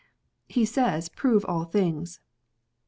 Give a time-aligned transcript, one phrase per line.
[0.47, 2.21] he says," Prove all things."